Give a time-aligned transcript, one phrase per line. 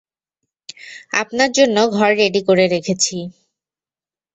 [1.13, 3.17] আপনার জন্যে ঘর রেডি করে রেখেছি।